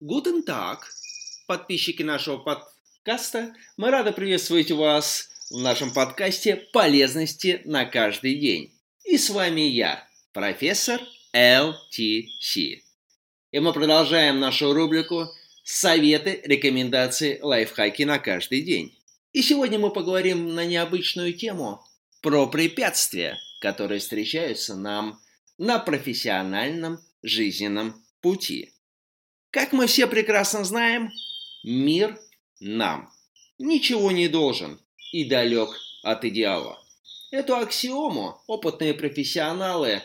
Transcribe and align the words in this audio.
Гутен 0.00 0.42
так, 0.42 0.92
подписчики 1.46 2.02
нашего 2.02 2.36
подкаста. 2.36 3.54
Мы 3.78 3.90
рады 3.90 4.12
приветствовать 4.12 4.70
вас 4.70 5.30
в 5.50 5.58
нашем 5.58 5.90
подкасте 5.90 6.56
«Полезности 6.74 7.62
на 7.64 7.86
каждый 7.86 8.34
день». 8.34 8.74
И 9.06 9.16
с 9.16 9.30
вами 9.30 9.62
я, 9.62 10.06
профессор 10.34 11.00
ЛТС. 11.32 12.56
И 12.58 13.58
мы 13.58 13.72
продолжаем 13.72 14.38
нашу 14.38 14.74
рубрику 14.74 15.28
«Советы, 15.64 16.42
рекомендации, 16.44 17.40
лайфхаки 17.40 18.02
на 18.02 18.18
каждый 18.18 18.60
день». 18.60 18.98
И 19.32 19.40
сегодня 19.40 19.78
мы 19.78 19.90
поговорим 19.90 20.54
на 20.54 20.66
необычную 20.66 21.32
тему 21.32 21.80
про 22.20 22.46
препятствия, 22.48 23.38
которые 23.62 24.00
встречаются 24.00 24.76
нам 24.76 25.18
на 25.56 25.78
профессиональном 25.78 27.00
жизненном 27.22 28.04
пути. 28.20 28.75
Как 29.56 29.72
мы 29.72 29.86
все 29.86 30.06
прекрасно 30.06 30.64
знаем, 30.64 31.10
мир 31.64 32.20
нам 32.60 33.10
ничего 33.58 34.10
не 34.10 34.28
должен 34.28 34.78
и 35.12 35.24
далек 35.24 35.70
от 36.02 36.26
идеала. 36.26 36.78
Эту 37.30 37.56
аксиому 37.56 38.42
опытные 38.46 38.92
профессионалы 38.92 40.02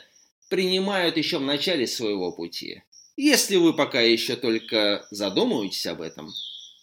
принимают 0.48 1.18
еще 1.18 1.40
в 1.40 1.42
начале 1.42 1.86
своего 1.86 2.32
пути. 2.32 2.84
Если 3.18 3.58
вы 3.58 3.74
пока 3.74 4.00
еще 4.00 4.38
только 4.38 5.06
задумываетесь 5.12 5.86
об 5.86 6.00
этом, 6.00 6.32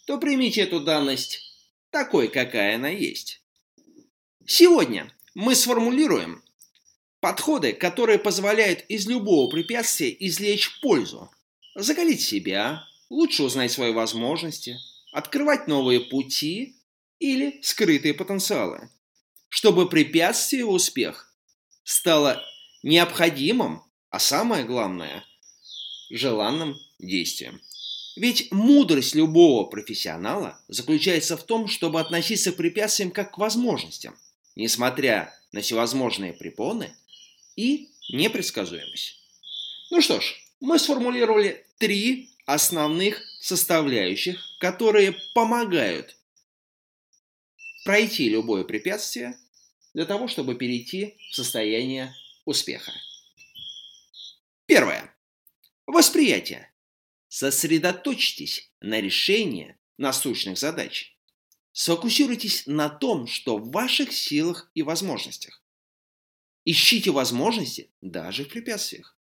то 0.05 0.19
примите 0.19 0.61
эту 0.61 0.79
данность 0.79 1.41
такой, 1.89 2.27
какая 2.27 2.75
она 2.75 2.89
есть. 2.89 3.41
Сегодня 4.45 5.11
мы 5.33 5.55
сформулируем 5.55 6.43
подходы, 7.19 7.73
которые 7.73 8.19
позволяют 8.19 8.85
из 8.89 9.07
любого 9.07 9.49
препятствия 9.49 10.15
извлечь 10.19 10.79
пользу, 10.81 11.31
закалить 11.75 12.21
себя, 12.21 12.83
лучше 13.09 13.43
узнать 13.43 13.71
свои 13.71 13.91
возможности, 13.91 14.77
открывать 15.11 15.67
новые 15.67 15.99
пути 15.99 16.75
или 17.19 17.59
скрытые 17.61 18.13
потенциалы, 18.13 18.89
чтобы 19.49 19.89
препятствие 19.89 20.65
в 20.65 20.71
успех 20.71 21.33
стало 21.83 22.41
необходимым, 22.83 23.83
а 24.09 24.19
самое 24.19 24.63
главное– 24.63 25.25
желанным 26.09 26.75
действием. 26.99 27.61
Ведь 28.15 28.51
мудрость 28.51 29.15
любого 29.15 29.65
профессионала 29.69 30.59
заключается 30.67 31.37
в 31.37 31.43
том, 31.43 31.67
чтобы 31.67 31.99
относиться 31.99 32.51
к 32.51 32.57
препятствиям 32.57 33.11
как 33.11 33.35
к 33.35 33.37
возможностям, 33.37 34.17
несмотря 34.55 35.33
на 35.51 35.61
всевозможные 35.61 36.33
препоны 36.33 36.93
и 37.55 37.89
непредсказуемость. 38.11 39.19
Ну 39.91 40.01
что 40.01 40.19
ж, 40.19 40.35
мы 40.59 40.79
сформулировали 40.79 41.65
три 41.79 42.35
основных 42.45 43.23
составляющих, 43.39 44.39
которые 44.59 45.15
помогают 45.33 46.17
пройти 47.85 48.29
любое 48.29 48.63
препятствие 48.63 49.39
для 49.93 50.05
того, 50.05 50.27
чтобы 50.27 50.55
перейти 50.55 51.17
в 51.31 51.35
состояние 51.35 52.13
успеха. 52.45 52.91
Первое. 54.65 55.15
Восприятие. 55.87 56.71
Сосредоточьтесь 57.29 58.71
на 58.81 58.99
решении 58.99 59.77
насущных 59.97 60.57
задач. 60.57 61.15
Сфокусируйтесь 61.71 62.67
на 62.67 62.89
том, 62.89 63.25
что 63.25 63.57
в 63.57 63.71
ваших 63.71 64.11
силах 64.11 64.69
и 64.73 64.83
возможностях. 64.83 65.63
Ищите 66.65 67.11
возможности 67.11 67.89
даже 68.01 68.43
в 68.43 68.49
препятствиях. 68.49 69.17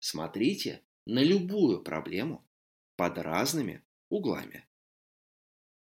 Смотрите 0.00 0.82
на 1.06 1.22
любую 1.22 1.82
проблему 1.82 2.44
под 2.96 3.18
разными 3.18 3.82
углами. 4.08 4.66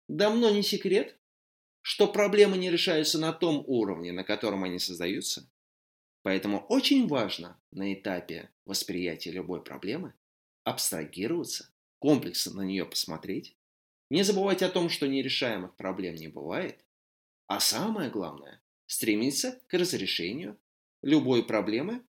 Давно 0.08 0.50
не 0.50 0.64
секрет, 0.64 1.18
что 1.82 2.08
проблемы 2.08 2.58
не 2.58 2.70
решаются 2.70 3.18
на 3.18 3.32
том 3.32 3.64
уровне, 3.66 4.12
на 4.12 4.24
котором 4.24 4.64
они 4.64 4.80
создаются. 4.80 5.50
Поэтому 6.24 6.60
очень 6.68 7.08
важно 7.08 7.60
на 7.72 7.94
этапе 7.94 8.50
восприятия 8.66 9.32
любой 9.32 9.64
проблемы 9.64 10.14
абстрагироваться, 10.66 11.72
комплексно 12.00 12.56
на 12.56 12.62
нее 12.64 12.86
посмотреть, 12.86 13.56
не 14.10 14.24
забывать 14.24 14.62
о 14.62 14.70
том, 14.70 14.90
что 14.90 15.08
нерешаемых 15.08 15.76
проблем 15.76 16.16
не 16.16 16.28
бывает, 16.28 16.84
а 17.48 17.62
самое 17.62 18.10
главное– 18.10 18.62
стремиться 18.86 19.62
к 19.68 19.74
разрешению 19.74 20.60
любой 21.02 21.46
проблемы, 21.46 22.06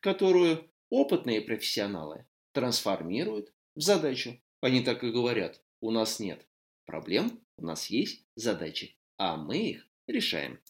которую 0.00 0.68
опытные 0.88 1.40
профессионалы 1.40 2.26
трансформируют 2.52 3.52
в 3.74 3.80
задачу. 3.80 4.40
Они 4.60 4.82
так 4.82 5.02
и 5.04 5.10
говорят, 5.10 5.62
у 5.80 5.90
нас 5.90 6.20
нет 6.20 6.46
проблем, 6.84 7.40
у 7.56 7.64
нас 7.64 7.86
есть 7.86 8.26
задачи, 8.34 8.98
а 9.16 9.36
мы 9.36 9.70
их 9.70 9.86
решаем. 10.06 10.60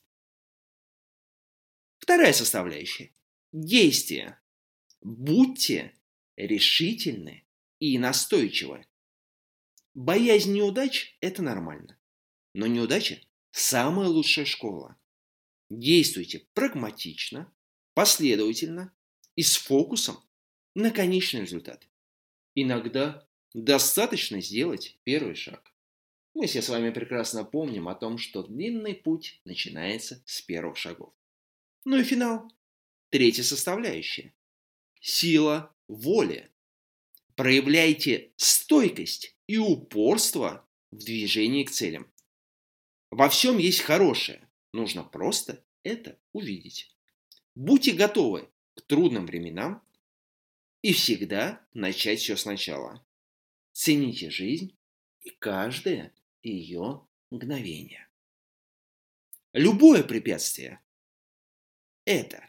Вторая 1.98 2.32
составляющая– 2.32 3.14
действие. 3.52 4.40
Будьте 5.00 5.94
решительны 6.36 7.46
и 7.78 7.98
настойчивы. 7.98 8.86
Боязнь 9.94 10.52
неудач– 10.52 11.16
это 11.20 11.42
нормально. 11.42 11.98
Но 12.54 12.66
неудача– 12.66 13.20
самая 13.50 14.08
лучшая 14.08 14.44
школа. 14.44 14.98
Действуйте 15.68 16.46
прагматично, 16.52 17.52
последовательно 17.94 18.92
и 19.36 19.42
с 19.42 19.56
фокусом 19.56 20.18
на 20.74 20.90
конечный 20.90 21.42
результат. 21.42 21.88
Иногда 22.54 23.26
достаточно 23.54 24.40
сделать 24.40 24.98
первый 25.04 25.34
шаг. 25.34 25.72
Мы 26.34 26.46
все 26.46 26.62
с 26.62 26.68
вами 26.68 26.90
прекрасно 26.90 27.44
помним 27.44 27.88
о 27.88 27.94
том, 27.94 28.18
что 28.18 28.42
длинный 28.42 28.94
путь 28.94 29.40
начинается 29.44 30.22
с 30.26 30.40
первых 30.42 30.76
шагов. 30.76 31.12
Ну 31.84 31.98
и 31.98 32.04
финал. 32.04 32.52
Третья 33.10 33.42
составляющая. 33.42 34.32
Сила 35.00 35.74
воли. 35.88 36.50
Проявляйте 37.34 38.32
стойкость 38.36 39.36
и 39.46 39.58
упорство 39.58 40.68
в 40.92 40.98
движении 40.98 41.64
к 41.64 41.70
целям. 41.70 42.12
Во 43.10 43.28
всем 43.28 43.58
есть 43.58 43.80
хорошее. 43.80 44.48
Нужно 44.72 45.02
просто 45.02 45.64
это 45.82 46.18
увидеть. 46.32 46.94
Будьте 47.56 47.92
готовы 47.92 48.48
к 48.76 48.82
трудным 48.82 49.26
временам 49.26 49.82
и 50.82 50.92
всегда 50.92 51.64
начать 51.74 52.20
все 52.20 52.36
сначала. 52.36 53.04
Цените 53.72 54.30
жизнь 54.30 54.76
и 55.22 55.30
каждое 55.30 56.12
ее 56.42 57.06
мгновение. 57.30 58.08
Любое 59.52 60.02
препятствие– 60.02 60.80
это 62.04 62.48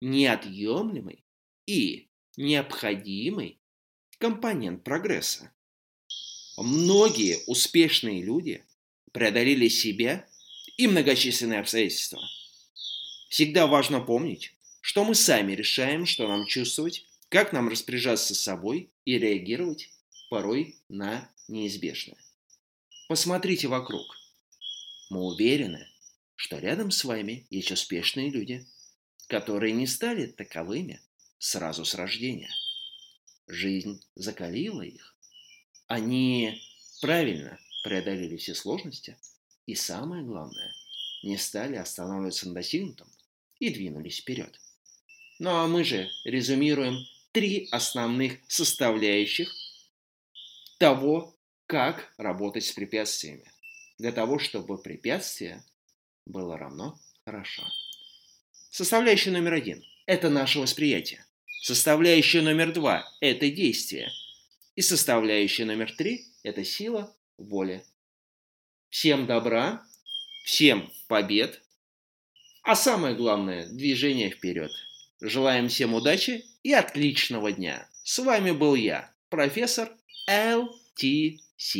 неотъемлемый 0.00 1.24
и 1.66 2.10
необходимый 2.36 3.60
компонент 4.18 4.84
прогресса. 4.84 5.52
Многие 6.56 7.38
успешные 7.46 8.22
люди 8.22 8.64
преодолели 9.12 9.68
себя 9.68 10.28
и 10.76 10.86
многочисленные 10.86 11.60
обстоятельства– 11.60 12.20
Всегда 13.30 13.68
важно 13.68 14.00
помнить, 14.00 14.56
что 14.80 15.04
мы 15.04 15.14
сами 15.14 15.52
решаем, 15.52 16.04
что 16.04 16.26
нам 16.26 16.46
чувствовать, 16.46 17.06
как 17.30 17.52
нам 17.52 17.68
распоряжаться 17.68 18.34
собой 18.34 18.92
и 19.04 19.16
реагировать 19.16 19.88
порой 20.30 20.76
на 20.88 21.30
неизбежное. 21.48 22.18
Посмотрите 23.08 23.68
вокруг. 23.68 24.04
Мы 25.10 25.24
уверены, 25.24 25.88
что 26.34 26.58
рядом 26.58 26.90
с 26.90 27.04
вами 27.04 27.46
есть 27.48 27.70
успешные 27.70 28.30
люди, 28.30 28.66
которые 29.28 29.72
не 29.72 29.86
стали 29.86 30.26
таковыми 30.26 31.00
сразу 31.38 31.84
с 31.84 31.94
рождения. 31.94 32.50
Жизнь 33.46 34.02
закалила 34.16 34.82
их. 34.82 35.16
Они 35.86 36.60
правильно 37.00 37.58
преодолели 37.84 38.36
все 38.36 38.54
сложности 38.54 39.16
и, 39.66 39.76
самое 39.76 40.24
главное, 40.24 40.74
не 41.22 41.36
стали 41.36 41.76
останавливаться 41.76 42.48
на 42.48 42.54
достигнутом, 42.54 43.08
и 43.60 43.70
двинулись 43.70 44.18
вперед. 44.18 44.60
Ну 45.38 45.50
а 45.50 45.66
мы 45.68 45.84
же 45.84 46.10
резюмируем 46.24 47.06
три 47.32 47.68
основных 47.70 48.38
составляющих 48.48 49.52
того, 50.78 51.36
как 51.66 52.12
работать 52.16 52.64
с 52.64 52.72
препятствиями, 52.72 53.50
для 53.98 54.12
того, 54.12 54.38
чтобы 54.38 54.82
препятствие 54.82 55.64
было 56.26 56.56
равно 56.58 56.98
хорошо. 57.24 57.64
Составляющая 58.70 59.30
номер 59.30 59.54
один– 59.54 59.84
это 60.06 60.30
наше 60.30 60.58
восприятие. 60.58 61.24
Составляющая 61.62 62.40
номер 62.40 62.72
два– 62.72 63.08
это 63.20 63.50
действие. 63.50 64.10
И 64.74 64.82
составляющая 64.82 65.64
номер 65.64 65.92
три– 65.92 66.26
это 66.42 66.64
сила 66.64 67.14
воли. 67.36 67.84
Всем 68.88 69.26
добра, 69.26 69.84
всем 70.44 70.90
побед, 71.06 71.62
а 72.62 72.74
самое 72.74 73.14
главное– 73.14 73.68
движение 73.72 74.30
вперед. 74.30 74.70
Желаем 75.20 75.68
всем 75.68 75.94
удачи 75.94 76.44
и 76.62 76.72
отличного 76.72 77.52
дня. 77.52 77.88
С 78.02 78.18
вами 78.18 78.50
был 78.50 78.74
я, 78.74 79.10
профессор 79.28 79.90
ЛТС. 80.28 81.76